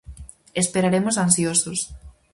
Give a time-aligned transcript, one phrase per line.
[0.63, 1.79] Esperaremos ansiosos.